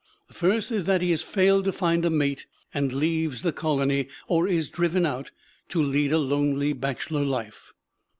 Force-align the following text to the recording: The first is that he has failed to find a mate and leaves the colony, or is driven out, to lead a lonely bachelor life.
The 0.29 0.33
first 0.33 0.71
is 0.71 0.85
that 0.85 1.03
he 1.03 1.11
has 1.11 1.21
failed 1.21 1.63
to 1.65 1.71
find 1.71 2.03
a 2.03 2.09
mate 2.09 2.47
and 2.73 2.91
leaves 2.91 3.43
the 3.43 3.51
colony, 3.51 4.07
or 4.27 4.47
is 4.47 4.67
driven 4.67 5.05
out, 5.05 5.29
to 5.69 5.79
lead 5.83 6.11
a 6.11 6.17
lonely 6.17 6.73
bachelor 6.73 7.23
life. 7.23 7.71